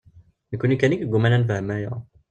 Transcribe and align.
D 0.49 0.51
nekkni 0.53 0.75
kan 0.77 0.93
i 0.93 0.97
yeǧǧuman 0.97 1.35
ad 1.37 1.41
nefhem 1.41 1.69
aya. 1.75 1.93